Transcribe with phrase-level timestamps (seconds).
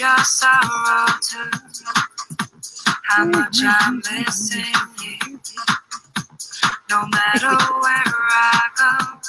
[0.00, 1.58] your sorrow too.
[3.04, 4.64] How much I'm missing
[5.02, 5.40] you.
[6.90, 9.20] No matter where I go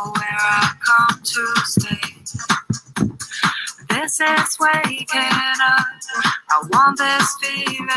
[0.00, 2.14] or where I come to stay.
[3.90, 5.86] This is waking up.
[6.50, 7.88] I want this feeling.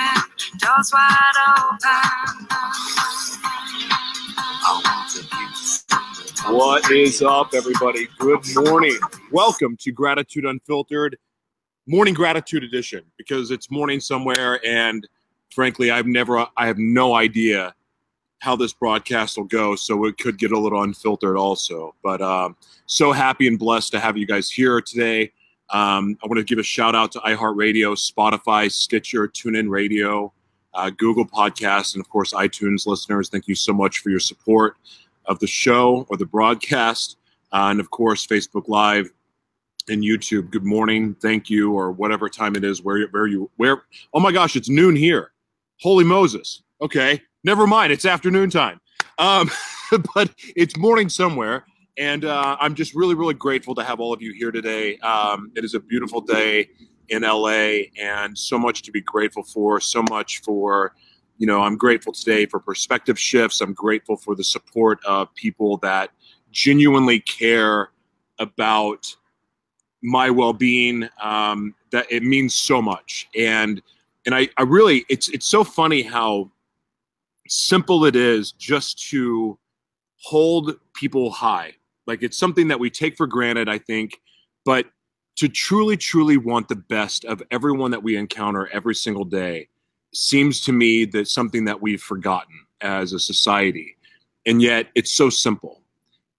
[0.59, 2.47] Doors wide open.
[4.51, 5.98] I want to be
[6.45, 8.07] What is up, everybody?
[8.17, 8.97] Good morning.
[9.31, 11.17] Welcome to Gratitude Unfiltered,
[11.85, 15.07] Morning Gratitude Edition, because it's morning somewhere, and
[15.53, 17.75] frankly, I've never, I have no idea
[18.39, 21.93] how this broadcast will go, so it could get a little unfiltered also.
[22.01, 25.33] But um, so happy and blessed to have you guys here today.
[25.71, 30.33] Um, I want to give a shout out to iHeartRadio, Spotify, Stitcher, TuneIn Radio,
[30.73, 33.29] uh, Google Podcasts, and of course, iTunes listeners.
[33.29, 34.77] Thank you so much for your support
[35.25, 37.17] of the show or the broadcast,
[37.51, 39.11] uh, and of course, Facebook Live
[39.87, 40.49] and YouTube.
[40.51, 42.81] Good morning, thank you, or whatever time it is.
[42.81, 43.83] Where where you where?
[44.13, 45.31] Oh my gosh, it's noon here.
[45.81, 46.63] Holy Moses.
[46.81, 47.91] Okay, never mind.
[47.91, 48.79] It's afternoon time.
[49.17, 49.49] Um,
[50.15, 51.65] but it's morning somewhere,
[51.97, 54.97] and uh, I'm just really really grateful to have all of you here today.
[54.99, 56.69] Um, it is a beautiful day
[57.09, 59.79] in LA, and so much to be grateful for.
[59.79, 60.93] So much for
[61.39, 63.61] you know, I'm grateful today for perspective shifts.
[63.61, 66.11] I'm grateful for the support of people that
[66.51, 67.89] genuinely care
[68.39, 69.15] about
[70.03, 71.07] my well-being.
[71.23, 73.81] Um, that it means so much, and
[74.25, 76.51] and I, I really, it's it's so funny how
[77.47, 79.57] simple it is just to
[80.21, 81.73] hold people high.
[82.05, 84.19] Like it's something that we take for granted, I think,
[84.65, 84.87] but
[85.37, 89.69] to truly, truly want the best of everyone that we encounter every single day
[90.13, 93.95] seems to me that something that we've forgotten as a society.
[94.45, 95.81] And yet it's so simple.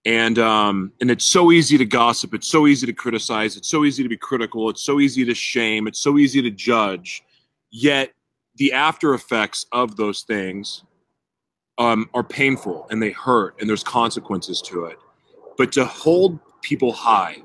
[0.07, 2.33] And um, and it's so easy to gossip.
[2.33, 3.57] It's so easy to criticize.
[3.57, 4.71] It's so easy to be critical.
[4.71, 5.87] It's so easy to shame.
[5.87, 7.23] It's so easy to judge.
[7.71, 8.13] Yet
[8.57, 10.85] the after effects of those things
[11.79, 14.99] um, are painful and they hurt and there's consequences to it.
[15.59, 17.39] But to hold people high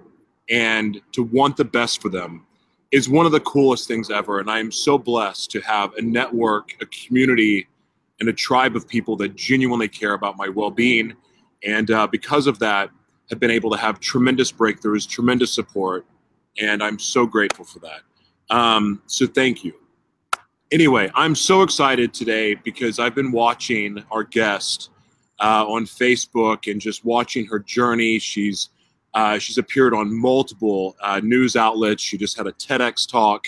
[0.50, 2.46] and to want the best for them
[2.96, 4.40] is one of the coolest things ever.
[4.40, 7.68] And I am so blessed to have a network, a community,
[8.22, 11.14] and a tribe of people that genuinely care about my well being.
[11.62, 12.90] And uh, because of that,
[13.30, 16.06] have been able to have tremendous breakthroughs, tremendous support.
[16.62, 18.00] And I'm so grateful for that.
[18.50, 19.74] Um, so thank you.
[20.72, 24.92] Anyway, I'm so excited today because I've been watching our guest
[25.42, 28.20] uh, on Facebook and just watching her journey.
[28.20, 28.70] She's
[29.16, 32.04] uh, she's appeared on multiple uh, news outlets.
[32.04, 33.48] She just had a TEDx talk.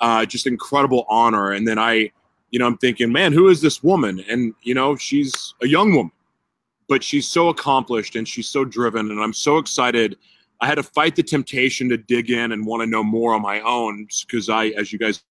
[0.00, 1.52] Uh, just incredible honor.
[1.52, 2.12] And then I,
[2.50, 4.24] you know, I'm thinking, man, who is this woman?
[4.28, 6.12] And you know, she's a young woman,
[6.88, 9.10] but she's so accomplished and she's so driven.
[9.10, 10.16] And I'm so excited.
[10.60, 13.42] I had to fight the temptation to dig in and want to know more on
[13.42, 15.24] my own because I, as you guys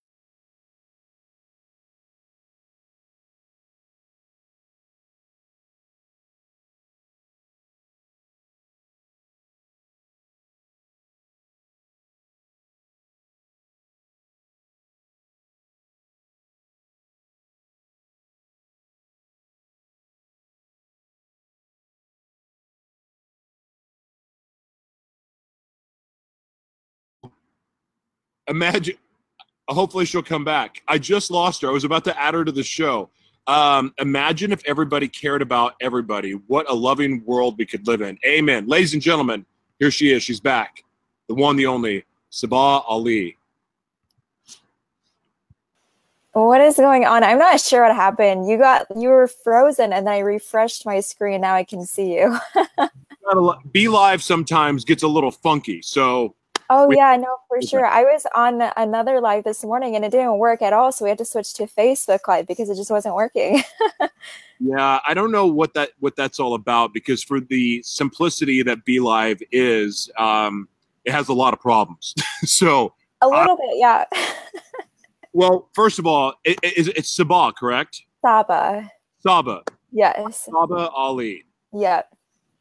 [28.48, 28.96] imagine
[29.70, 30.82] hopefully she'll come back.
[30.88, 31.68] I just lost her.
[31.68, 33.10] I was about to add her to the show.
[33.48, 36.32] Um, imagine if everybody cared about everybody.
[36.32, 38.18] What a loving world we could live in.
[38.26, 38.68] Amen.
[38.68, 39.46] Ladies and gentlemen
[39.80, 40.24] here she is.
[40.24, 40.84] She's back.
[41.28, 43.38] The one the only sabah ali.
[46.34, 47.24] What is going on?
[47.24, 48.48] I'm not sure what happened.
[48.48, 51.42] You got you were frozen and then I refreshed my screen.
[51.42, 52.38] Now I can see you.
[53.72, 55.82] be live sometimes gets a little funky.
[55.82, 56.36] So
[56.70, 57.86] oh yeah, no, for sure.
[57.86, 61.10] I was on another live this morning and it didn't work at all, so we
[61.10, 63.64] had to switch to Facebook Live because it just wasn't working.
[64.60, 68.86] Yeah, I don't know what that what that's all about because for the simplicity that
[68.86, 70.68] Be Live is, um,
[71.06, 72.16] it has a lot of problems.
[72.44, 74.06] so, a little bit, yeah.
[75.34, 78.02] well, first of all, it, it, it's Sabah, correct?
[78.22, 78.92] Saba.
[79.20, 80.48] Saba, Yes.
[80.52, 81.46] Saba Ali.
[81.74, 82.02] Yeah.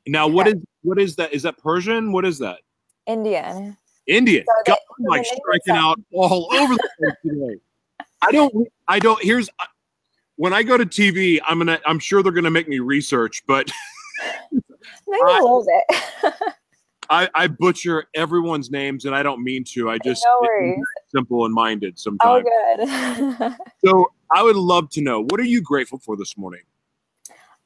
[0.06, 1.32] Now, what is what is that?
[1.32, 2.12] Is that Persian?
[2.12, 2.58] What is that?
[3.06, 3.76] Indian.
[4.06, 4.44] Indian.
[4.46, 7.60] So God, I'm like striking out all over the place today.
[8.22, 8.68] I don't.
[8.88, 9.22] I don't.
[9.22, 9.48] Here's
[10.36, 11.40] when I go to TV.
[11.46, 11.80] I'm gonna.
[11.86, 13.70] I'm sure they're gonna make me research, but
[15.08, 16.34] Maybe I- a little bit.
[17.08, 19.88] I, I butcher everyone's names, and I don't mean to.
[19.90, 22.46] I just no simple and minded Oh, sometimes.
[23.38, 23.54] good.
[23.84, 26.62] So I would love to know what are you grateful for this morning?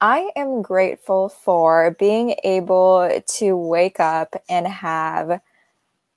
[0.03, 5.41] I am grateful for being able to wake up and have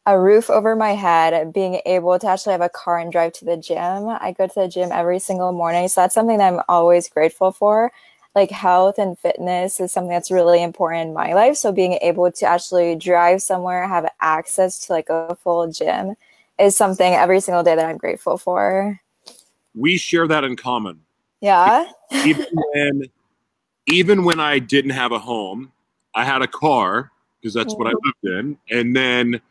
[0.05, 3.45] a roof over my head, being able to actually have a car and drive to
[3.45, 4.09] the gym.
[4.09, 5.87] I go to the gym every single morning.
[5.87, 7.91] So that's something that I'm always grateful for.
[8.35, 11.55] Like health and fitness is something that's really important in my life.
[11.55, 16.15] So being able to actually drive somewhere, have access to like a full gym
[16.59, 18.99] is something every single day that I'm grateful for.
[19.75, 21.01] We share that in common.
[21.41, 21.89] Yeah.
[22.25, 23.03] even when
[23.87, 25.71] even when I didn't have a home,
[26.15, 28.29] I had a car because that's what I mm-hmm.
[28.29, 28.77] lived in.
[28.77, 29.41] And then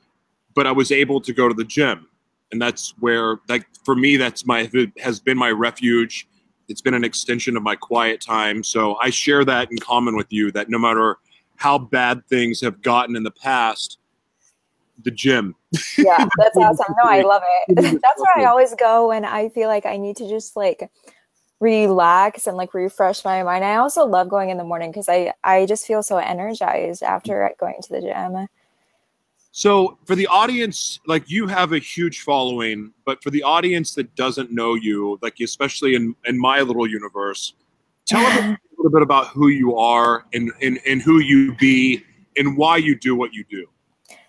[0.54, 2.06] but I was able to go to the gym.
[2.50, 6.28] And that's where like for me that's my has been my refuge.
[6.68, 8.62] It's been an extension of my quiet time.
[8.62, 11.18] So I share that in common with you that no matter
[11.56, 13.98] how bad things have gotten in the past,
[15.04, 15.54] the gym.
[15.98, 16.94] yeah, that's awesome.
[17.02, 17.76] No, I love it.
[18.02, 20.90] That's where I always go when I feel like I need to just like
[21.60, 23.64] relax and like refresh my mind.
[23.64, 27.50] I also love going in the morning because I I just feel so energized after
[27.58, 28.48] going to the gym.
[29.52, 34.14] So for the audience, like you have a huge following, but for the audience that
[34.16, 37.52] doesn't know you, like especially in in my little universe,
[38.06, 42.02] tell them a little bit about who you are and and, and who you be
[42.38, 43.66] and why you do what you do.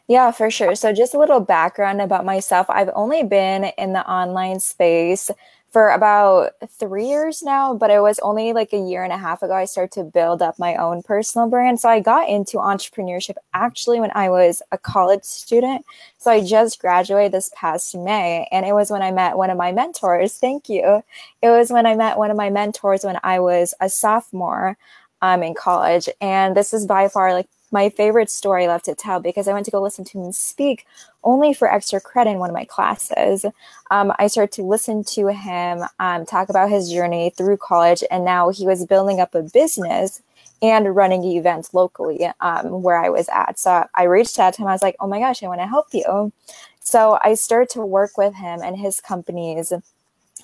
[0.10, 0.76] Yeah, for sure.
[0.76, 2.70] So, just a little background about myself.
[2.70, 5.32] I've only been in the online space
[5.74, 9.42] for about three years now, but it was only like a year and a half
[9.42, 11.80] ago I started to build up my own personal brand.
[11.80, 15.84] So I got into entrepreneurship actually when I was a college student.
[16.20, 19.58] So I just graduated this past May, and it was when I met one of
[19.58, 20.38] my mentors.
[20.38, 21.04] Thank you.
[21.42, 24.78] It was when I met one of my mentors when I was a sophomore
[25.24, 26.08] um, in college.
[26.22, 29.54] And this is by far like my favorite story I love to tell because I
[29.54, 30.86] went to go listen to him speak
[31.24, 33.46] only for extra credit in one of my classes.
[33.92, 38.24] Um, I started to listen to him um, talk about his journey through college, and
[38.24, 40.22] now he was building up a business
[40.62, 43.60] and running events locally um, where I was at.
[43.60, 44.68] So I reached out to him.
[44.70, 46.32] I was like, oh my gosh, I want to help you.
[46.80, 49.74] So I started to work with him and his companies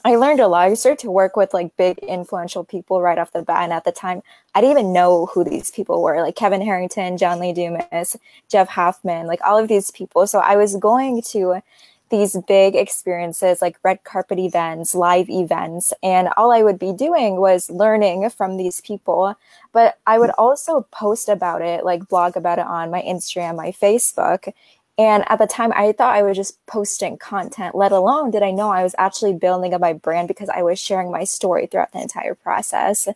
[0.05, 0.69] I learned a lot.
[0.69, 3.63] I started to work with like big influential people right off the bat.
[3.63, 4.21] And at the time,
[4.55, 8.15] I didn't even know who these people were like Kevin Harrington, John Lee Dumas,
[8.47, 10.25] Jeff Hoffman, like all of these people.
[10.25, 11.61] So I was going to
[12.09, 15.93] these big experiences like red carpet events, live events.
[16.01, 19.35] And all I would be doing was learning from these people.
[19.73, 23.71] But I would also post about it, like blog about it on my Instagram, my
[23.71, 24.51] Facebook.
[24.99, 28.51] And at the time, I thought I was just posting content, let alone did I
[28.51, 31.93] know I was actually building up my brand because I was sharing my story throughout
[31.93, 33.07] the entire process.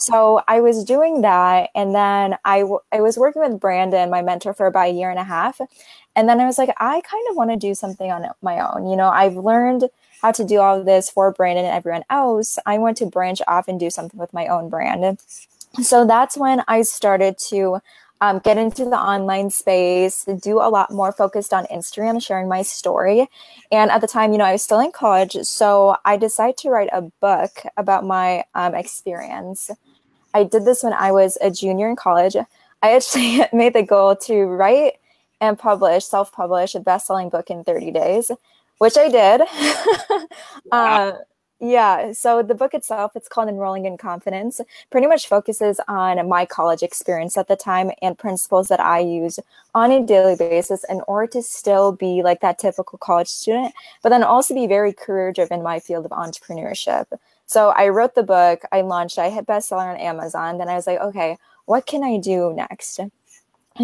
[0.00, 1.70] So I was doing that.
[1.76, 5.10] And then I, w- I was working with Brandon, my mentor, for about a year
[5.10, 5.60] and a half.
[6.16, 8.90] And then I was like, I kind of want to do something on my own.
[8.90, 9.88] You know, I've learned
[10.20, 12.58] how to do all of this for Brandon and everyone else.
[12.66, 15.20] I want to branch off and do something with my own brand.
[15.82, 17.80] So that's when I started to
[18.20, 22.62] um, get into the online space, do a lot more focused on Instagram, sharing my
[22.62, 23.28] story.
[23.70, 25.36] And at the time, you know, I was still in college.
[25.42, 29.70] So I decided to write a book about my um, experience.
[30.34, 32.36] I did this when I was a junior in college.
[32.82, 34.94] I actually made the goal to write
[35.40, 38.30] and publish, self publish a best selling book in 30 days,
[38.78, 39.40] which I did.
[40.72, 41.08] wow.
[41.08, 41.12] uh,
[41.60, 44.60] yeah, so the book itself, it's called Enrolling in Confidence,
[44.90, 49.40] pretty much focuses on my college experience at the time and principles that I use
[49.74, 54.10] on a daily basis in order to still be like that typical college student, but
[54.10, 57.06] then also be very career driven in my field of entrepreneurship.
[57.46, 60.58] So I wrote the book, I launched, I hit bestseller on Amazon.
[60.58, 63.00] Then I was like, okay, what can I do next?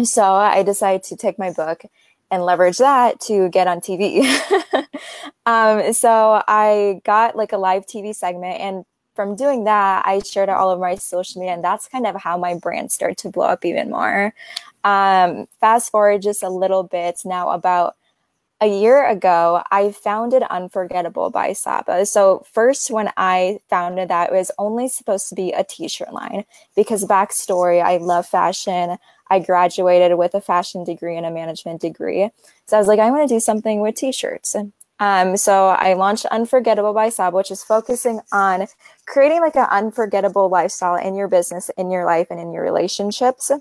[0.03, 1.83] So I decided to take my book
[2.31, 4.23] and leverage that to get on TV.
[5.45, 10.49] um, so I got like a live TV segment, and from doing that, I shared
[10.49, 13.29] it all over my social media, and that's kind of how my brand started to
[13.29, 14.33] blow up even more.
[14.83, 17.95] Um, fast forward just a little bit now, about
[18.65, 22.05] a year ago, I founded Unforgettable by Saba.
[22.07, 26.11] So, first, when I founded that, it was only supposed to be a t shirt
[26.11, 26.45] line
[26.75, 28.97] because, backstory, I love fashion.
[29.29, 32.29] I graduated with a fashion degree and a management degree.
[32.67, 34.55] So I was like, I want to do something with t-shirts.
[34.99, 38.67] Um, so I launched Unforgettable by Sab, which is focusing on
[39.07, 43.51] creating like an unforgettable lifestyle in your business, in your life, and in your relationships.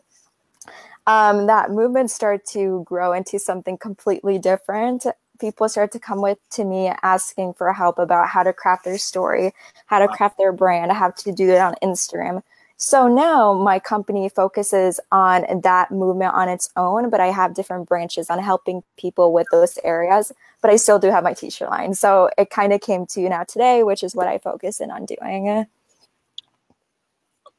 [1.06, 5.06] Um, that movement started to grow into something completely different.
[5.40, 8.98] People started to come with to me asking for help about how to craft their
[8.98, 9.52] story,
[9.86, 12.42] how to craft their brand, how to do it on Instagram.
[12.76, 17.88] So now my company focuses on that movement on its own, but I have different
[17.88, 20.32] branches on helping people with those areas.
[20.60, 21.94] But I still do have my t-shirt line.
[21.94, 24.90] So it kind of came to you now today, which is what I focus in
[24.90, 25.66] on doing.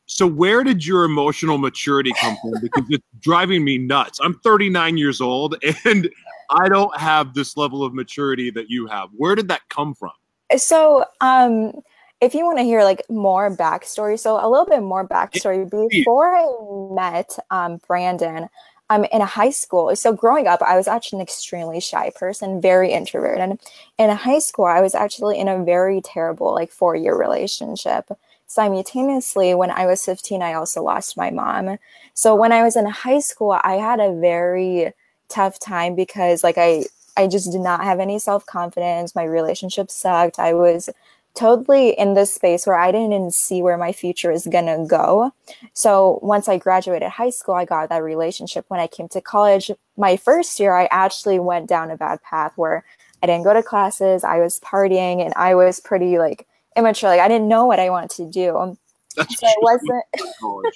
[0.07, 2.53] So where did your emotional maturity come from?
[2.61, 4.19] Because it's driving me nuts.
[4.21, 6.09] I'm 39 years old and
[6.49, 9.09] I don't have this level of maturity that you have.
[9.15, 10.11] Where did that come from?
[10.57, 11.73] So, um,
[12.21, 16.35] if you want to hear like more backstory, so a little bit more backstory before
[16.35, 18.47] I met um, Brandon,
[18.89, 19.95] I'm in a high school.
[19.95, 23.41] So growing up, I was actually an extremely shy person, very introverted.
[23.41, 23.59] And
[23.97, 28.09] in high school, I was actually in a very terrible like four year relationship.
[28.47, 31.77] Simultaneously, when I was 15, I also lost my mom.
[32.13, 34.93] So when I was in high school, I had a very
[35.29, 36.85] tough time because like I
[37.17, 39.15] I just did not have any self confidence.
[39.15, 40.39] My relationship sucked.
[40.39, 40.89] I was
[41.33, 45.31] totally in this space where I didn't even see where my future is gonna go.
[45.73, 48.65] So once I graduated high school, I got that relationship.
[48.69, 52.53] When I came to college, my first year, I actually went down a bad path
[52.55, 52.85] where
[53.21, 57.09] I didn't go to classes, I was partying, and I was pretty like immature.
[57.09, 58.77] Like I didn't know what I wanted to do.
[59.15, 60.75] That's So it wasn't.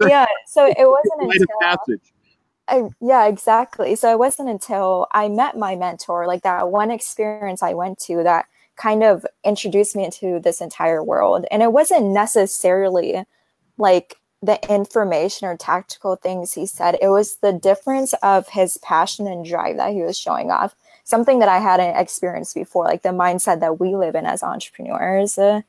[0.10, 0.26] yeah.
[0.46, 1.46] So it wasn't until.
[1.60, 2.12] passage.
[2.68, 3.96] I, yeah, exactly.
[3.96, 8.22] So it wasn't until I met my mentor, like that one experience I went to
[8.24, 8.44] that
[8.76, 11.46] kind of introduced me into this entire world.
[11.50, 13.24] And it wasn't necessarily
[13.78, 19.26] like the information or tactical things he said, it was the difference of his passion
[19.26, 20.74] and drive that he was showing off.
[21.08, 25.32] Something that I hadn't experienced before, like the mindset that we live in as entrepreneurs.
[25.32, 25.62] So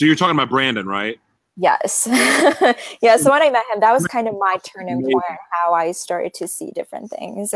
[0.00, 1.18] you're talking about Brandon, right?
[1.56, 2.06] yes.
[3.00, 3.16] yeah.
[3.16, 6.34] So when I met him, that was kind of my turning point, how I started
[6.34, 7.54] to see different things.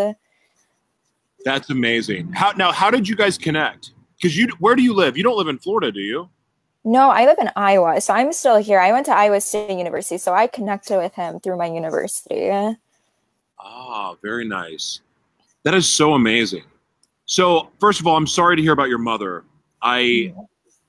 [1.44, 2.32] That's amazing.
[2.32, 2.72] How now?
[2.72, 3.92] How did you guys connect?
[4.16, 5.16] Because you, where do you live?
[5.16, 6.28] You don't live in Florida, do you?
[6.84, 8.80] No, I live in Iowa, so I'm still here.
[8.80, 12.50] I went to Iowa State University, so I connected with him through my university.
[13.58, 15.00] Ah, very nice.
[15.64, 16.64] That is so amazing.
[17.26, 19.44] So, first of all, I'm sorry to hear about your mother.
[19.82, 20.34] I,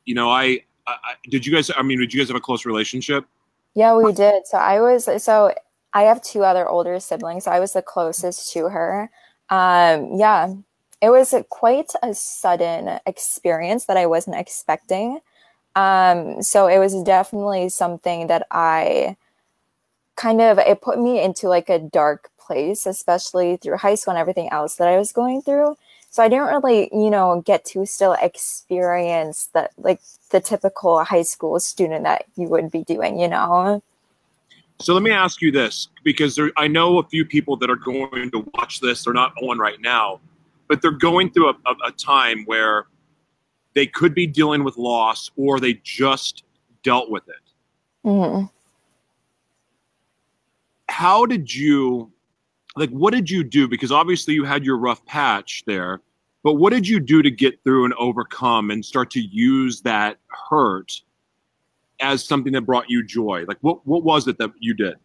[0.05, 0.95] you know, I, I,
[1.29, 1.69] did you guys?
[1.75, 3.25] I mean, did you guys have a close relationship?
[3.75, 4.47] Yeah, we did.
[4.47, 5.53] So I was so
[5.93, 7.45] I have two other older siblings.
[7.45, 9.09] So I was the closest to her.
[9.49, 10.53] Um, yeah,
[11.01, 15.19] it was quite a sudden experience that I wasn't expecting.
[15.75, 19.15] Um, so it was definitely something that I
[20.15, 24.19] kind of it put me into like a dark place, especially through high school and
[24.19, 25.77] everything else that I was going through.
[26.09, 31.21] So I didn't really, you know, get to still experience that like the typical high
[31.21, 33.81] school student that you would be doing, you know.
[34.79, 37.77] So let me ask you this, because there, I know a few people that are
[37.77, 39.03] going to watch this.
[39.03, 40.19] They're not on right now,
[40.67, 42.87] but they're going through a, a, a time where
[43.75, 46.43] they could be dealing with loss, or they just
[46.83, 47.35] dealt with it.
[48.03, 48.49] Mhm.
[50.89, 52.11] how did you
[52.75, 56.01] like what did you do because obviously you had your rough patch there
[56.43, 60.17] but what did you do to get through and overcome and start to use that
[60.49, 61.01] hurt
[61.99, 64.95] as something that brought you joy like what what was it that you did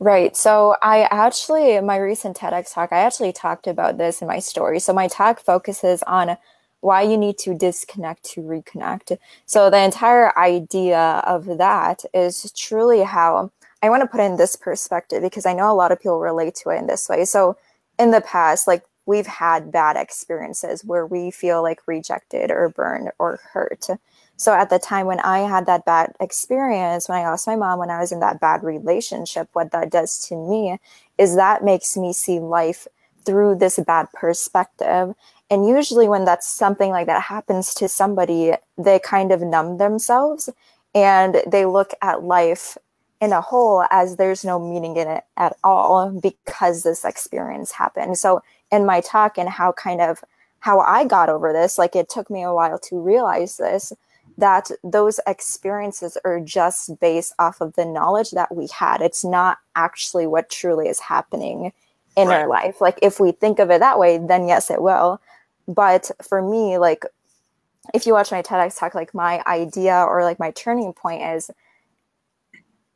[0.00, 0.36] Right.
[0.36, 4.38] So I actually, in my recent TEDx talk, I actually talked about this in my
[4.38, 4.78] story.
[4.78, 6.36] So my talk focuses on
[6.80, 9.18] why you need to disconnect to reconnect.
[9.46, 13.50] So the entire idea of that is truly how
[13.82, 16.54] I want to put in this perspective because I know a lot of people relate
[16.56, 17.24] to it in this way.
[17.24, 17.56] So
[17.98, 23.10] in the past, like we've had bad experiences where we feel like rejected or burned
[23.18, 23.86] or hurt.
[24.36, 27.78] So at the time when I had that bad experience, when I lost my mom,
[27.78, 30.78] when I was in that bad relationship, what that does to me
[31.16, 32.86] is that makes me see life
[33.24, 35.14] through this bad perspective.
[35.50, 40.50] And usually when that's something like that happens to somebody, they kind of numb themselves
[40.94, 42.76] and they look at life
[43.20, 48.16] in a whole as there's no meaning in it at all because this experience happened.
[48.18, 50.22] So in my talk and how kind of
[50.60, 53.92] how I got over this, like it took me a while to realize this,
[54.36, 59.00] that those experiences are just based off of the knowledge that we had.
[59.00, 61.72] It's not actually what truly is happening
[62.16, 62.80] in our life.
[62.80, 65.20] Like if we think of it that way, then yes, it will.
[65.66, 67.04] But for me, like
[67.94, 71.50] if you watch my TEDx talk, like my idea or like my turning point is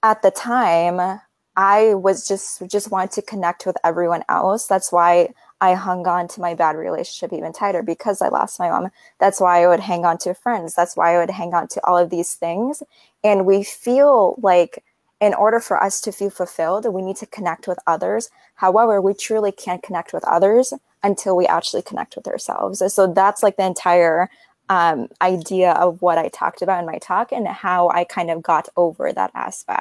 [0.02, 1.21] at the time
[1.56, 4.66] I was just just wanted to connect with everyone else.
[4.66, 8.71] That's why I hung on to my bad relationship even tighter because I lost my
[8.71, 8.90] mom.
[9.21, 10.75] That's why I would hang on to friends.
[10.75, 12.82] That's why I would hang on to all of these things.
[13.23, 14.82] And we feel like
[15.21, 18.30] in order for us to feel fulfilled, we need to connect with others.
[18.56, 22.82] However, we truly can't connect with others until we actually connect with ourselves.
[22.92, 24.30] So that's like the entire
[24.69, 28.42] um, idea of what I talked about in my talk and how I kind of
[28.42, 29.81] got over that aspect.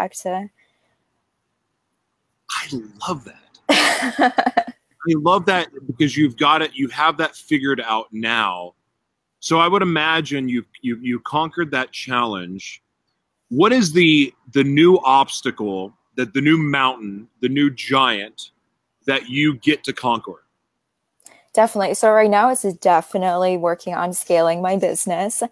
[2.52, 2.68] i
[3.08, 3.42] love that
[5.08, 6.76] I love that because you've got it.
[6.76, 8.76] You have that figured out now.
[9.40, 12.84] So I would imagine you you you conquered that challenge.
[13.50, 18.52] what is the the new obstacle that the new mountain, the new giant
[19.06, 20.44] that you get to conquer?
[21.53, 21.96] Definitely.
[21.96, 25.43] So right now it's definitely working on scaling my business.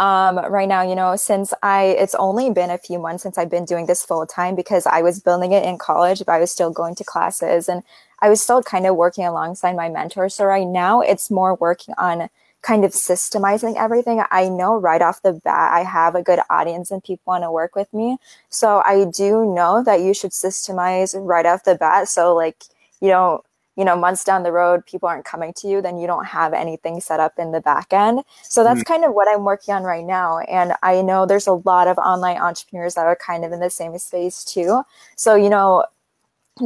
[0.00, 3.50] Um, right now, you know, since I, it's only been a few months since I've
[3.50, 6.52] been doing this full time because I was building it in college, but I was
[6.52, 7.82] still going to classes and
[8.20, 10.28] I was still kind of working alongside my mentor.
[10.28, 12.28] So right now it's more working on
[12.62, 14.22] kind of systemizing everything.
[14.30, 17.50] I know right off the bat, I have a good audience and people want to
[17.50, 18.18] work with me.
[18.50, 22.08] So I do know that you should systemize right off the bat.
[22.08, 22.62] So like,
[23.00, 23.42] you know,
[23.78, 26.52] you know, months down the road, people aren't coming to you, then you don't have
[26.52, 28.24] anything set up in the back end.
[28.42, 28.92] So that's mm-hmm.
[28.92, 30.40] kind of what I'm working on right now.
[30.40, 33.70] And I know there's a lot of online entrepreneurs that are kind of in the
[33.70, 34.82] same space too.
[35.14, 35.84] So, you know,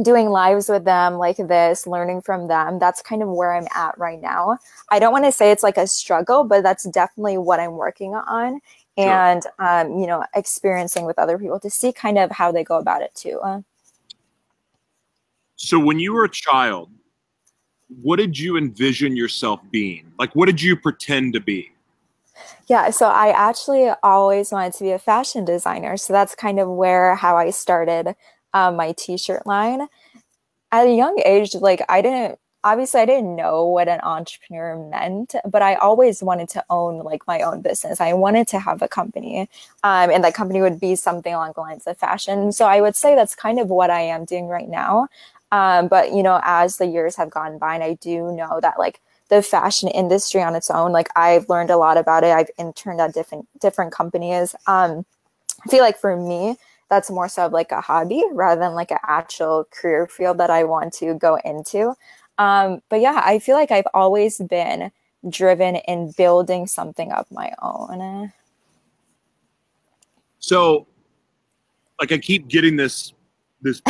[0.01, 3.95] doing lives with them like this, learning from them, that's kind of where I'm at
[3.99, 4.57] right now.
[4.89, 8.15] I don't want to say it's like a struggle, but that's definitely what I'm working
[8.15, 8.59] on.
[8.97, 9.07] Sure.
[9.07, 12.79] And, um, you know, experiencing with other people to see kind of how they go
[12.79, 13.39] about it too.
[15.57, 16.89] So, when you were a child,
[18.01, 20.11] what did you envision yourself being?
[20.19, 21.71] Like, what did you pretend to be?
[22.67, 25.97] Yeah, so I actually always wanted to be a fashion designer.
[25.97, 28.15] So that's kind of where how I started
[28.53, 29.87] um, my t-shirt line.
[30.71, 35.35] At a young age, like I didn't obviously I didn't know what an entrepreneur meant,
[35.49, 37.99] but I always wanted to own like my own business.
[37.99, 39.49] I wanted to have a company,
[39.83, 42.51] um, and that company would be something along the lines of fashion.
[42.51, 45.07] So I would say that's kind of what I am doing right now.
[45.53, 48.79] Um, but you know, as the years have gone by, and I do know that
[48.79, 52.31] like the fashion industry on its own, like I've learned a lot about it.
[52.31, 54.55] I've interned at different different companies.
[54.65, 55.05] Um,
[55.63, 56.57] I feel like for me,
[56.89, 60.63] that's more so like a hobby rather than like an actual career field that I
[60.63, 61.93] want to go into.
[62.39, 64.91] Um, but yeah, I feel like I've always been
[65.29, 68.33] driven in building something of my own.
[70.39, 70.87] So,
[72.01, 73.13] like, I keep getting this
[73.61, 73.83] this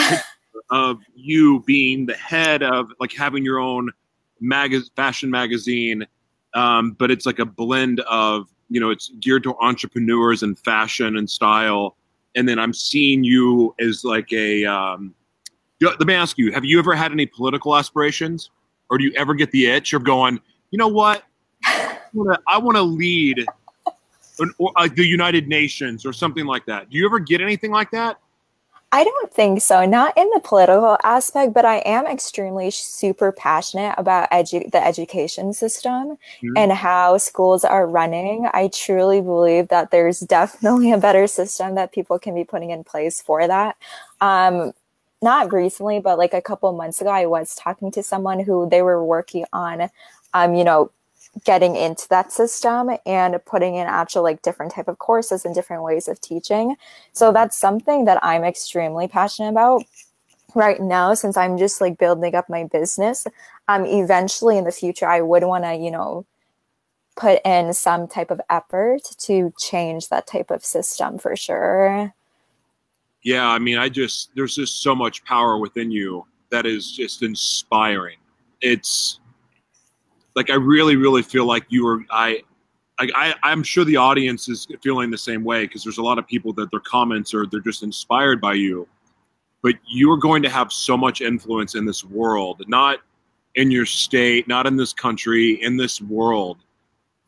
[0.69, 3.91] of you being the head of like having your own
[4.39, 6.05] mag- fashion magazine,
[6.53, 11.17] um, but it's like a blend of you know it's geared to entrepreneurs and fashion
[11.17, 11.95] and style.
[12.35, 14.65] And then I'm seeing you as like a.
[14.65, 15.13] Um,
[15.81, 18.49] let me ask you: Have you ever had any political aspirations,
[18.89, 20.39] or do you ever get the itch of going?
[20.71, 21.23] You know what?
[21.65, 23.45] I want to lead
[24.39, 26.89] an, or, uh, the United Nations or something like that.
[26.89, 28.19] Do you ever get anything like that?
[28.93, 29.85] I don't think so.
[29.85, 35.51] Not in the political aspect, but I am extremely super passionate about edu- the education
[35.51, 36.55] system mm-hmm.
[36.55, 38.47] and how schools are running.
[38.53, 42.83] I truly believe that there's definitely a better system that people can be putting in
[42.83, 43.77] place for that.
[44.21, 44.73] Um,
[45.23, 48.83] not recently, but like a couple months ago, I was talking to someone who they
[48.83, 49.89] were working on,
[50.35, 50.91] um, you know,
[51.43, 55.83] getting into that system and putting in actual like different type of courses and different
[55.83, 56.75] ways of teaching.
[57.11, 59.83] So that's something that i'm extremely passionate about.
[60.55, 63.25] Right now since i'm just like building up my business
[63.67, 66.27] um eventually in the future i would want to you know
[67.15, 72.13] put in some type of effort to change that type of system for sure.
[73.23, 77.23] Yeah i mean i just there's just so much power within you that is just
[77.23, 78.17] inspiring.
[78.61, 79.19] It's
[80.35, 82.03] like I really, really feel like you are.
[82.09, 82.41] I.
[82.99, 86.27] I, I'm sure the audience is feeling the same way because there's a lot of
[86.27, 88.87] people that their comments are they're just inspired by you,
[89.61, 92.99] but you are going to have so much influence in this world, not
[93.55, 96.59] in your state, not in this country, in this world,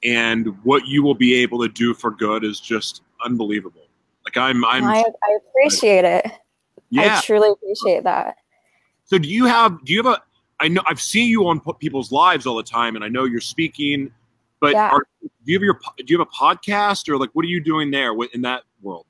[0.04, 3.88] and what you will be able to do for good is just unbelievable.
[4.24, 4.86] Like I'm, I'm.
[4.86, 6.26] I, I appreciate it.
[6.92, 8.38] Yeah, I truly appreciate that.
[9.04, 10.22] So do you have do you have a
[10.60, 13.42] I know I've seen you on people's lives all the time, and I know you're
[13.42, 14.12] speaking.
[14.62, 14.90] But yeah.
[14.90, 17.60] are, do you have your do you have a podcast or like what are you
[17.60, 19.06] doing there in that world?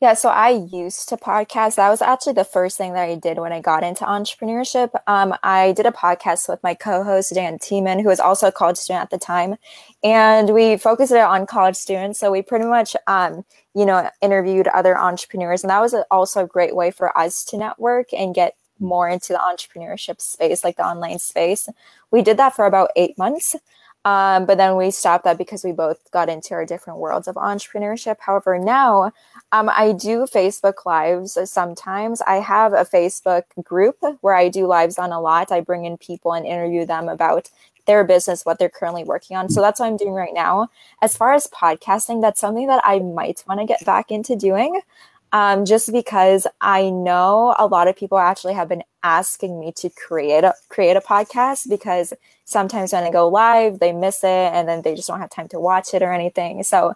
[0.00, 1.74] Yeah, so I used to podcast.
[1.74, 4.90] That was actually the first thing that I did when I got into entrepreneurship.
[5.08, 8.76] Um, I did a podcast with my co-host Dan Tiemann, who was also a college
[8.76, 9.56] student at the time,
[10.04, 12.20] and we focused it on college students.
[12.20, 16.46] So we pretty much, um, you know, interviewed other entrepreneurs, and that was also a
[16.46, 20.86] great way for us to network and get more into the entrepreneurship space, like the
[20.86, 21.68] online space.
[22.10, 23.56] We did that for about eight months.
[24.04, 27.34] Um, but then we stopped that because we both got into our different worlds of
[27.34, 28.16] entrepreneurship.
[28.20, 29.12] However, now
[29.52, 32.22] um, I do Facebook lives sometimes.
[32.22, 35.52] I have a Facebook group where I do lives on a lot.
[35.52, 37.50] I bring in people and interview them about
[37.86, 39.48] their business, what they're currently working on.
[39.48, 40.68] So that's what I'm doing right now.
[41.02, 44.80] As far as podcasting, that's something that I might want to get back into doing
[45.32, 49.90] um, just because I know a lot of people actually have been asking me to
[49.90, 52.12] create a create a podcast because
[52.44, 55.48] sometimes when I go live, they miss it and then they just don't have time
[55.48, 56.62] to watch it or anything.
[56.62, 56.94] So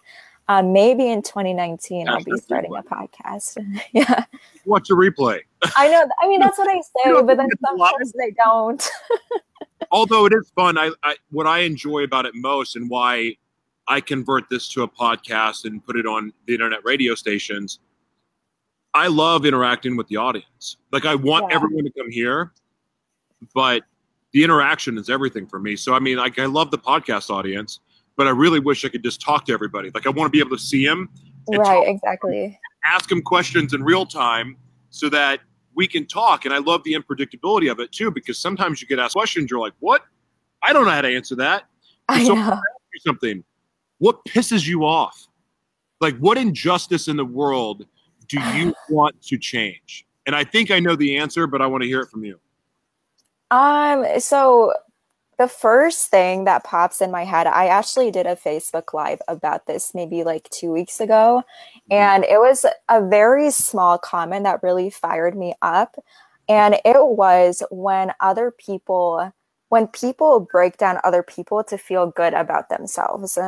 [0.49, 3.59] uh, maybe in 2019 I'll be starting a podcast.
[3.92, 4.25] yeah.
[4.64, 5.40] Watch a replay.
[5.77, 6.09] I know.
[6.21, 8.90] I mean, that's what I say, but then sometimes they don't.
[9.90, 13.37] Although it is fun, I, I what I enjoy about it most, and why
[13.88, 17.79] I convert this to a podcast and put it on the internet radio stations.
[18.94, 20.76] I love interacting with the audience.
[20.90, 21.57] Like I want yeah.
[21.57, 22.52] everyone to come here,
[23.55, 23.83] but
[24.33, 25.76] the interaction is everything for me.
[25.76, 27.81] So I mean, like I love the podcast audience,
[28.16, 29.90] but I really wish I could just talk to everybody.
[29.94, 31.09] Like I want to be able to see them,
[31.48, 31.88] right?
[31.88, 32.59] Exactly.
[32.85, 34.57] Ask them questions in real time
[34.90, 35.40] so that
[35.74, 36.44] we can talk.
[36.44, 39.61] And I love the unpredictability of it too, because sometimes you get asked questions, you're
[39.61, 40.02] like, "What?
[40.62, 41.64] I don't know how to answer that."
[42.09, 42.61] I so know.
[43.00, 43.42] something.
[43.98, 45.28] What pisses you off?
[46.00, 47.87] Like, what injustice in the world
[48.33, 50.07] do you want to change?
[50.27, 52.40] And I think I know the answer, but I want to hear it from you.
[53.51, 54.73] Um, so
[55.38, 59.66] the first thing that pops in my head, I actually did a Facebook Live about
[59.66, 61.42] this maybe like two weeks ago.
[61.45, 61.92] Mm-hmm.
[61.92, 65.97] And it was a very small comment that really fired me up.
[66.49, 69.33] And it was when other people,
[69.68, 73.38] when people break down other people to feel good about themselves.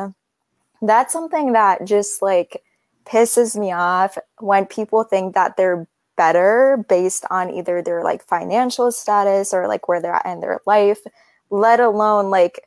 [0.81, 2.61] That's something that just like
[3.05, 5.87] pisses me off when people think that they're
[6.17, 10.61] better based on either their like financial status or like where they're at in their
[10.65, 10.99] life,
[11.49, 12.61] let alone like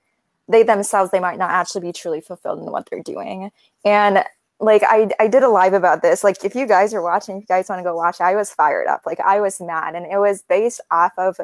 [0.48, 3.50] they themselves they might not actually be truly fulfilled in what they're doing.
[3.84, 4.24] And
[4.60, 6.24] like I I did a live about this.
[6.24, 8.50] Like if you guys are watching, if you guys want to go watch, I was
[8.50, 9.02] fired up.
[9.06, 11.40] Like I was mad and it was based off of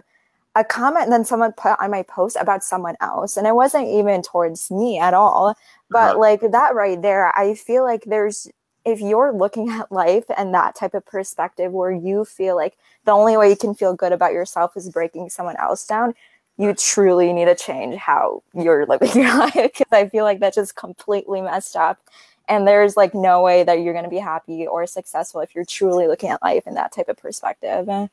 [0.57, 4.23] a comment then someone put on my post about someone else and it wasn't even
[4.23, 5.57] towards me at all
[5.91, 6.19] but uh-huh.
[6.19, 8.49] like that right there i feel like there's
[8.85, 13.13] if you're looking at life and that type of perspective where you feel like the
[13.13, 16.15] only way you can feel good about yourself is breaking someone else down,
[16.57, 20.57] you truly need to change how you're living your life because I feel like that's
[20.57, 21.99] just completely messed up.
[22.47, 25.65] And there's like no way that you're going to be happy or successful if you're
[25.65, 27.87] truly looking at life in that type of perspective.
[27.89, 28.07] Yeah,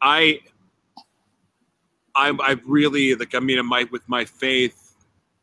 [0.00, 0.40] I,
[2.14, 3.34] I, I really like.
[3.34, 4.87] I mean, my with my faith,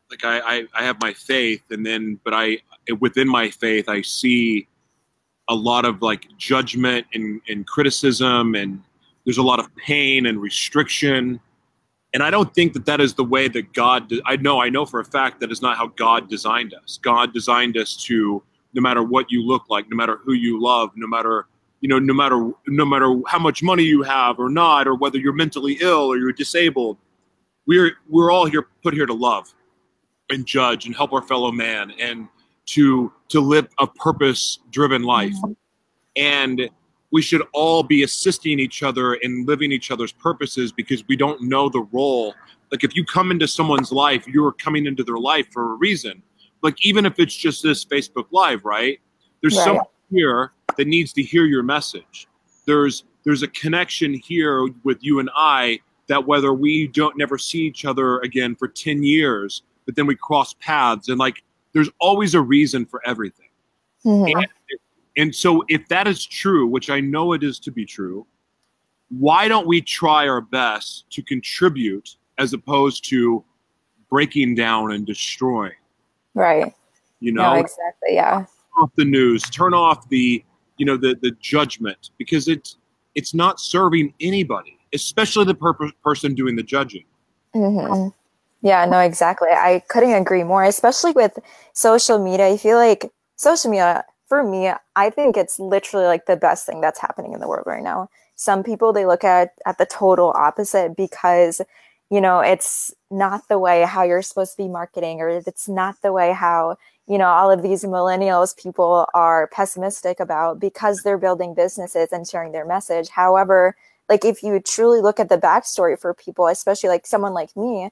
[0.10, 2.60] like I, I, I have my faith, and then, but I,
[3.00, 4.68] within my faith, I see
[5.48, 8.82] a lot of like judgment and, and criticism, and
[9.26, 11.40] there's a lot of pain and restriction.
[12.14, 14.08] And I don't think that that is the way that God.
[14.08, 17.00] De- I know, I know for a fact that is not how God designed us.
[17.02, 18.42] God designed us to,
[18.74, 21.48] no matter what you look like, no matter who you love, no matter
[21.82, 25.18] you know, no matter no matter how much money you have or not, or whether
[25.18, 26.98] you're mentally ill or you're disabled,
[27.66, 29.55] we're we're all here put here to love
[30.30, 32.28] and judge and help our fellow man and
[32.66, 35.36] to to live a purpose driven life.
[36.16, 36.70] And
[37.12, 41.42] we should all be assisting each other in living each other's purposes because we don't
[41.42, 42.34] know the role.
[42.72, 46.22] Like if you come into someone's life you're coming into their life for a reason.
[46.62, 49.00] Like even if it's just this facebook live right?
[49.42, 49.66] There's right.
[49.66, 52.28] someone here that needs to hear your message.
[52.66, 57.62] There's there's a connection here with you and i that whether we don't never see
[57.62, 61.44] each other again for 10 years but then we cross paths and like
[61.74, 63.50] there's always a reason for everything.
[64.06, 64.40] Mm-hmm.
[64.40, 64.48] And,
[65.18, 68.26] and so, if that is true, which I know it is to be true,
[69.10, 73.44] why don't we try our best to contribute as opposed to
[74.10, 75.74] breaking down and destroying?
[76.34, 76.74] Right.
[77.20, 78.16] You know, no, exactly.
[78.16, 78.40] Yeah.
[78.40, 80.44] Turn off the news, turn off the,
[80.78, 82.78] you know, the the judgment because it's
[83.16, 87.06] it's not serving anybody, especially the per- person doing the judging.
[87.56, 88.10] Mm-hmm.
[88.66, 89.50] Yeah, no, exactly.
[89.52, 91.38] I couldn't agree more, especially with
[91.74, 92.48] social media.
[92.48, 96.82] I feel like social media, for me, I think it's literally like the best thing
[96.82, 98.10] that's happening in the world right now.
[98.36, 101.62] Some people they look at at the total opposite because
[102.10, 105.96] you know it's not the way how you're supposed to be marketing or it's not
[106.02, 106.76] the way how
[107.08, 112.28] you know all of these millennials people are pessimistic about because they're building businesses and
[112.28, 113.76] sharing their message however
[114.10, 117.90] like if you truly look at the backstory for people especially like someone like me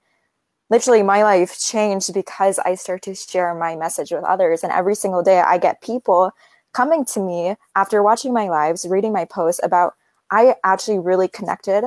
[0.70, 4.64] literally my life changed because I start to share my message with others.
[4.64, 6.32] And every single day I get people
[6.74, 9.94] coming to me after watching my lives, reading my posts about
[10.32, 11.84] I actually really connected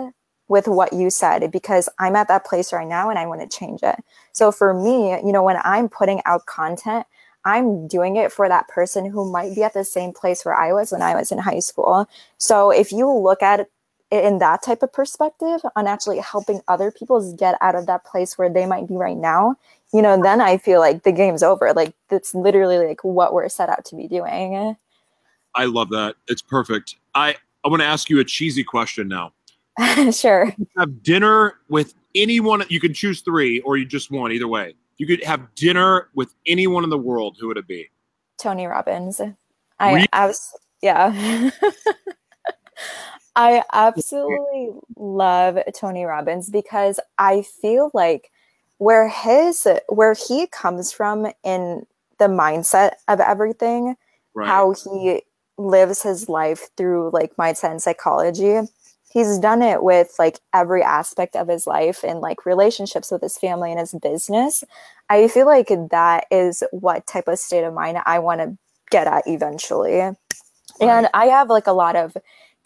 [0.49, 3.59] with what you said because I'm at that place right now and I want to
[3.59, 3.97] change it.
[4.33, 7.07] So for me, you know, when I'm putting out content,
[7.45, 10.73] I'm doing it for that person who might be at the same place where I
[10.73, 12.09] was when I was in high school.
[12.39, 13.69] So if you look at
[14.11, 18.38] in that type of perspective on actually helping other people get out of that place
[18.38, 19.57] where they might be right now
[19.92, 21.73] you know then i feel like the game's over.
[21.73, 24.77] Like that's literally like what we're set out to be doing.
[25.55, 26.16] I love that.
[26.29, 26.97] It's perfect.
[27.14, 29.33] I i want to ask you a cheesy question now.
[30.12, 30.55] Sure.
[30.77, 34.75] Have dinner with anyone you can choose three or you just one either way.
[34.99, 37.90] You could have dinner with anyone in the world who would it be?
[38.38, 39.21] Tony Robbins.
[39.79, 40.07] I Really?
[40.12, 41.51] abs- yeah.
[43.37, 48.31] I absolutely love Tony Robbins because I feel like
[48.79, 51.87] where his where he comes from in
[52.18, 53.96] the mindset of everything,
[54.35, 54.49] Right.
[54.49, 55.22] how he
[55.59, 58.61] lives his life through like mindset and psychology.
[59.12, 63.38] He's done it with like every aspect of his life and like relationships with his
[63.38, 64.64] family and his business.
[65.11, 68.59] I feel like that is what type of state of mind I want to
[68.90, 70.01] get at eventually.
[70.81, 72.16] And I have like a lot of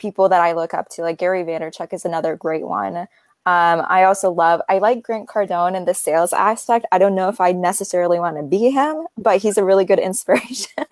[0.00, 1.02] people that I look up to.
[1.02, 3.06] Like Gary Vaynerchuk is another great one.
[3.46, 6.86] Um, I also love, I like Grant Cardone and the sales aspect.
[6.92, 9.98] I don't know if I necessarily want to be him, but he's a really good
[10.10, 10.84] inspiration.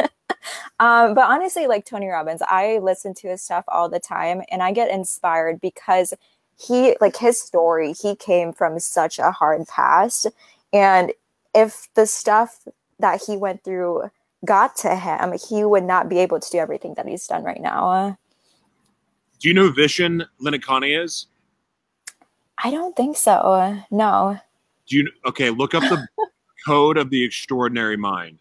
[0.81, 4.63] um, but honestly, like Tony Robbins, I listen to his stuff all the time and
[4.63, 6.15] I get inspired because
[6.59, 10.27] he, like his story, he came from such a hard past.
[10.73, 11.13] And
[11.55, 12.67] if the stuff
[12.99, 14.11] that he went through
[14.45, 17.61] got to him, he would not be able to do everything that he's done right
[17.61, 18.17] now.
[19.41, 21.27] Do you know Vishen Lakhiani is?
[22.63, 23.79] I don't think so.
[23.91, 24.39] No.
[24.87, 25.51] Do you okay?
[25.51, 26.07] Look up the
[26.67, 28.39] code of the extraordinary mind.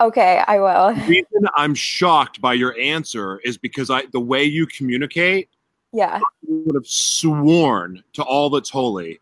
[0.00, 0.94] Okay, I will.
[0.94, 5.48] The reason I'm shocked by your answer is because I the way you communicate
[5.92, 6.20] Yeah.
[6.46, 9.20] you would have sworn to all that's holy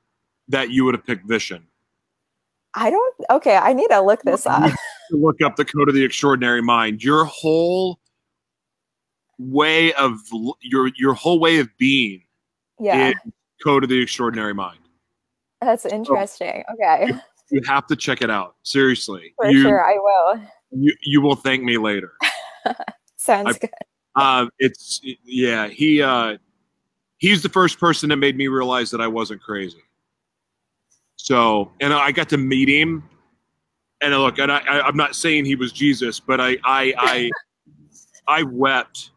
[0.49, 1.63] that you would have picked Vishen.
[2.75, 3.15] I don't.
[3.31, 4.71] Okay, I need to look this up.
[5.11, 7.05] Look up the code of the extraordinary mind.
[7.05, 8.01] Your whole
[9.39, 10.19] way of
[10.61, 12.23] your your whole way of being
[12.79, 13.13] Yeah,
[13.63, 14.79] code of the extraordinary mind.
[15.61, 16.65] that's interesting.
[16.73, 17.11] Okay,
[17.51, 18.57] You have to check it out.
[18.63, 19.35] Seriously.
[19.37, 20.41] for you, sure, I will.
[20.71, 22.13] you you will thank me later.
[23.17, 23.71] Sounds I- good.
[24.17, 25.67] Uh, it's yeah.
[25.67, 26.37] He uh,
[27.19, 29.83] he's the first person that made me realize that I wasn't crazy.
[31.17, 33.09] So, and I got to meet him,
[34.03, 37.31] and look, and I, I I'm not saying he was Jesus, but I I I
[38.29, 39.11] I wept.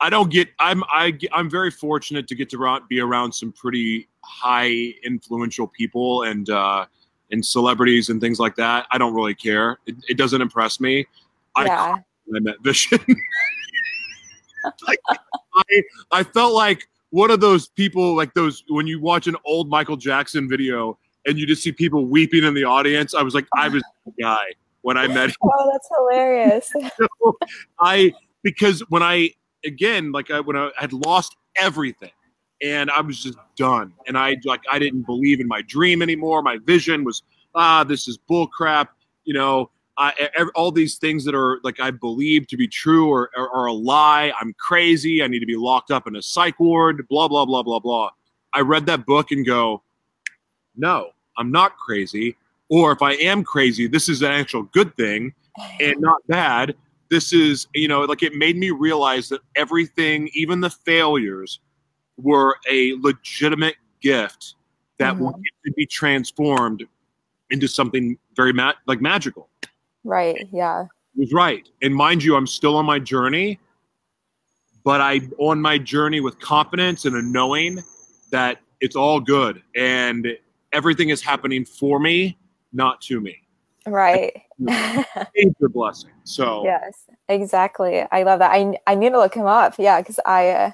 [0.00, 0.48] I don't get.
[0.58, 6.22] I'm I I'm very fortunate to get to be around some pretty high influential people
[6.22, 6.86] and uh,
[7.30, 8.86] and celebrities and things like that.
[8.90, 9.78] I don't really care.
[9.86, 11.06] It, it doesn't impress me.
[11.56, 13.04] I Yeah, when I met Vishen.
[14.86, 19.36] like, I I felt like one of those people, like those when you watch an
[19.44, 23.14] old Michael Jackson video and you just see people weeping in the audience.
[23.14, 24.44] I was like, I was the guy
[24.82, 25.36] when I met him.
[25.42, 26.72] oh, that's hilarious.
[27.80, 29.30] I because when I
[29.64, 32.10] again like I, when I had lost everything
[32.62, 36.42] and I was just done and I like I didn't believe in my dream anymore.
[36.42, 37.22] My vision was
[37.54, 38.94] ah this is bull crap.
[39.24, 39.70] You know
[40.00, 43.72] I, all these things that are like I believe to be true or are a
[43.72, 44.32] lie.
[44.40, 45.22] I'm crazy.
[45.22, 47.06] I need to be locked up in a psych ward.
[47.08, 48.10] Blah blah blah blah blah.
[48.52, 49.82] I read that book and go,
[50.74, 52.36] no, I'm not crazy.
[52.70, 55.34] Or if I am crazy, this is an actual good thing
[55.80, 56.74] and not bad.
[57.10, 61.60] This is, you know, like it made me realize that everything, even the failures,
[62.16, 64.54] were a legitimate gift
[64.98, 65.20] that Mhm.
[65.20, 66.86] wanted to be transformed
[67.50, 69.48] into something very ma- like magical.
[70.04, 70.48] Right.
[70.52, 70.86] Yeah.
[71.16, 71.68] Was right.
[71.82, 73.58] And mind you, I'm still on my journey,
[74.84, 77.82] but I'm on my journey with confidence and a knowing
[78.30, 80.38] that it's all good and
[80.72, 82.38] everything is happening for me,
[82.72, 83.42] not to me.
[83.90, 84.42] Right.
[84.58, 86.10] Major blessing.
[86.24, 87.04] So yes.
[87.28, 88.04] Exactly.
[88.10, 88.50] I love that.
[88.50, 89.74] I I need to look him up.
[89.78, 90.70] Yeah, because I uh,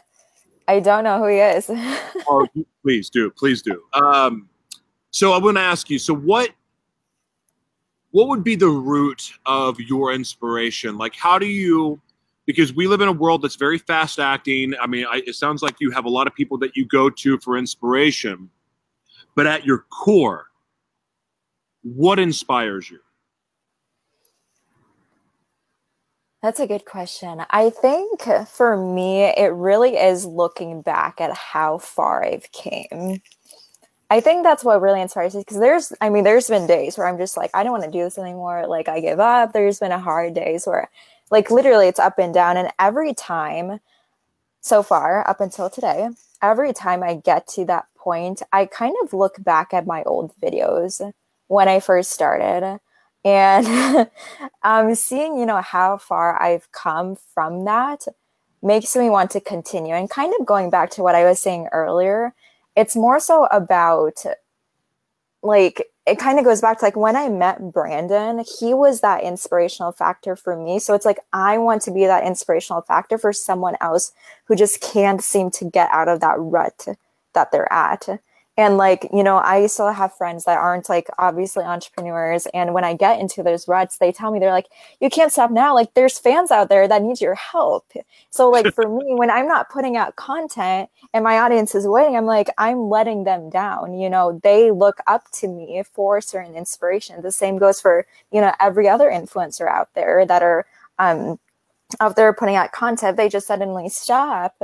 [0.68, 1.70] I don't know who he is.
[2.28, 2.46] oh,
[2.82, 3.82] please do, please do.
[3.92, 4.48] Um,
[5.10, 5.98] so I want to ask you.
[5.98, 6.50] So what?
[8.10, 10.96] What would be the root of your inspiration?
[10.96, 12.00] Like, how do you?
[12.46, 14.74] Because we live in a world that's very fast acting.
[14.80, 17.10] I mean, I, it sounds like you have a lot of people that you go
[17.10, 18.48] to for inspiration,
[19.34, 20.46] but at your core,
[21.82, 23.00] what inspires you?
[26.46, 27.44] That's a good question.
[27.50, 33.20] I think for me, it really is looking back at how far I've came.
[34.10, 37.08] I think that's what really inspires me because there's, I mean, there's been days where
[37.08, 38.68] I'm just like, I don't want to do this anymore.
[38.68, 39.52] Like, I give up.
[39.52, 40.88] There's been a hard days where,
[41.32, 42.56] like, literally it's up and down.
[42.56, 43.80] And every time
[44.60, 49.12] so far, up until today, every time I get to that point, I kind of
[49.12, 51.12] look back at my old videos
[51.48, 52.78] when I first started
[53.26, 54.08] and
[54.62, 58.06] um, seeing you know how far i've come from that
[58.62, 59.94] makes me want to continue.
[59.94, 62.34] And kind of going back to what i was saying earlier
[62.76, 64.22] it's more so about
[65.42, 69.22] like it kind of goes back to like when i met brandon he was that
[69.24, 70.78] inspirational factor for me.
[70.78, 74.12] So it's like i want to be that inspirational factor for someone else
[74.44, 76.86] who just can't seem to get out of that rut
[77.34, 78.08] that they're at
[78.58, 82.46] And like, you know, I still have friends that aren't like obviously entrepreneurs.
[82.54, 85.50] And when I get into those ruts, they tell me they're like, you can't stop
[85.50, 85.74] now.
[85.74, 87.90] Like there's fans out there that need your help.
[88.30, 92.16] So like for me, when I'm not putting out content and my audience is waiting,
[92.16, 93.98] I'm like, I'm letting them down.
[93.98, 97.20] You know, they look up to me for certain inspiration.
[97.20, 100.64] The same goes for, you know, every other influencer out there that are
[100.98, 101.38] um
[102.00, 103.16] out there putting out content.
[103.16, 104.54] They just suddenly stop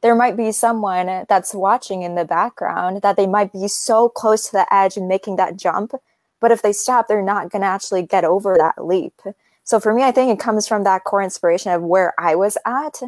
[0.00, 4.46] there might be someone that's watching in the background that they might be so close
[4.46, 5.94] to the edge and making that jump
[6.40, 9.20] but if they stop they're not going to actually get over that leap.
[9.64, 12.56] So for me i think it comes from that core inspiration of where i was
[12.64, 13.02] at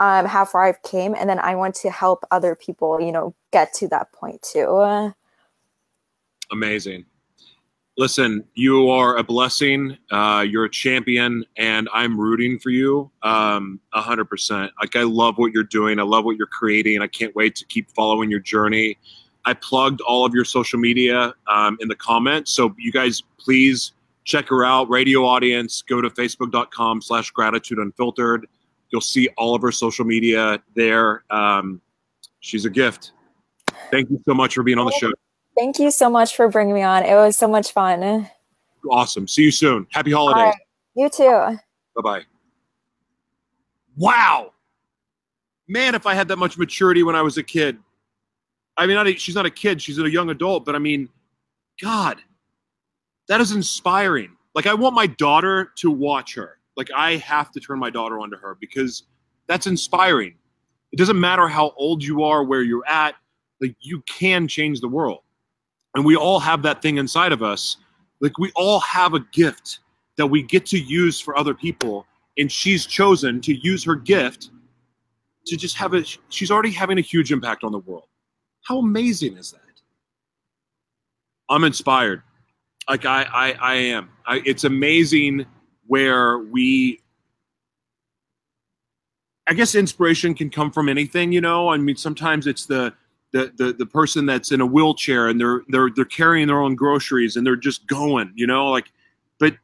[0.00, 3.34] um, how far i've came and then i want to help other people you know
[3.52, 5.12] get to that point too.
[6.50, 7.06] Amazing
[7.96, 9.96] listen, you are a blessing.
[10.10, 14.70] Uh, you're a champion, and I'm rooting for you um, 100%.
[14.80, 15.98] Like, I love what you're doing.
[15.98, 17.00] I love what you're creating.
[17.02, 18.98] I can't wait to keep following your journey.
[19.44, 22.52] I plugged all of your social media um, in the comments.
[22.52, 23.92] So, you guys, please
[24.24, 24.88] check her out.
[24.88, 28.46] Radio audience, go to facebook.com slash gratitude unfiltered.
[28.90, 31.24] You'll see all of her social media there.
[31.30, 31.80] Um,
[32.40, 33.12] she's a gift.
[33.90, 35.10] Thank you so much for being on the show.
[35.56, 37.04] Thank you so much for bringing me on.
[37.04, 38.28] It was so much fun.
[38.90, 39.28] Awesome.
[39.28, 39.86] See you soon.
[39.90, 40.42] Happy holidays.
[40.42, 40.54] Right.
[40.96, 41.58] You too.
[41.96, 42.22] Bye bye.
[43.96, 44.52] Wow.
[45.68, 47.78] Man, if I had that much maturity when I was a kid.
[48.76, 51.08] I mean, not a, she's not a kid, she's a young adult, but I mean,
[51.80, 52.20] God,
[53.28, 54.36] that is inspiring.
[54.54, 56.58] Like, I want my daughter to watch her.
[56.76, 59.04] Like, I have to turn my daughter onto her because
[59.46, 60.34] that's inspiring.
[60.90, 63.14] It doesn't matter how old you are, where you're at,
[63.60, 65.20] like, you can change the world
[65.94, 67.76] and we all have that thing inside of us.
[68.20, 69.80] Like we all have a gift
[70.16, 72.06] that we get to use for other people
[72.38, 74.50] and she's chosen to use her gift
[75.46, 78.08] to just have a she's already having a huge impact on the world.
[78.62, 79.60] How amazing is that?
[81.48, 82.22] I'm inspired.
[82.88, 84.10] Like i i, I am.
[84.26, 85.46] I, it's amazing
[85.86, 87.00] where we
[89.46, 91.68] i guess inspiration can come from anything you know?
[91.68, 92.94] I mean sometimes it's the
[93.34, 96.76] the, the the person that's in a wheelchair and they're they're they're carrying their own
[96.76, 98.92] groceries and they're just going, you know, like
[99.40, 99.56] but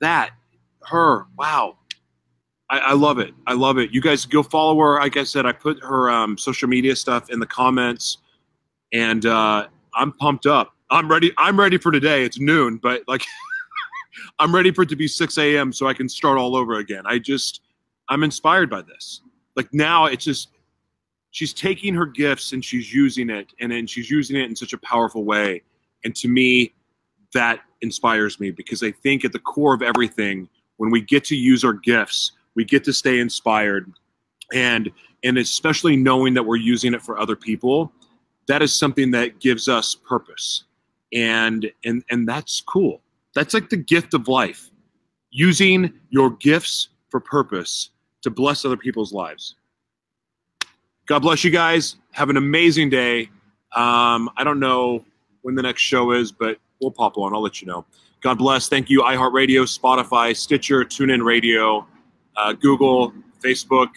[0.00, 0.30] that
[0.84, 1.76] her, wow.
[2.70, 3.34] I, I love it.
[3.46, 3.90] I love it.
[3.92, 4.98] You guys go follow her.
[4.98, 8.16] Like I said, I put her um, social media stuff in the comments
[8.94, 10.72] and uh, I'm pumped up.
[10.90, 11.32] I'm ready.
[11.36, 12.24] I'm ready for today.
[12.24, 13.24] It's noon, but like
[14.38, 15.70] I'm ready for it to be 6 a.m.
[15.70, 17.02] so I can start all over again.
[17.04, 17.60] I just
[18.08, 19.20] I'm inspired by this.
[19.54, 20.48] Like now it's just
[21.32, 24.72] she's taking her gifts and she's using it and then she's using it in such
[24.72, 25.62] a powerful way.
[26.04, 26.72] And to me
[27.34, 31.34] that inspires me because i think at the core of everything when we get to
[31.34, 33.92] use our gifts we get to stay inspired.
[34.52, 34.90] And
[35.24, 37.92] and especially knowing that we're using it for other people
[38.48, 40.64] that is something that gives us purpose.
[41.12, 43.00] And and and that's cool.
[43.34, 44.70] That's like the gift of life
[45.30, 47.90] using your gifts for purpose
[48.22, 49.54] to bless other people's lives
[51.12, 51.96] God bless you guys.
[52.12, 53.28] Have an amazing day.
[53.76, 55.04] Um, I don't know
[55.42, 57.34] when the next show is, but we'll pop on.
[57.34, 57.84] I'll let you know.
[58.22, 58.70] God bless.
[58.70, 61.86] Thank you, iHeartRadio, Spotify, Stitcher, TuneIn Radio,
[62.38, 63.12] uh, Google,
[63.44, 63.90] Facebook,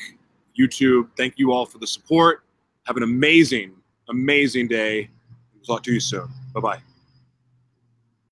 [0.59, 1.07] YouTube.
[1.15, 2.43] Thank you all for the support.
[2.83, 3.71] Have an amazing,
[4.09, 5.09] amazing day.
[5.53, 6.27] We'll talk to you soon.
[6.53, 6.94] Bye bye.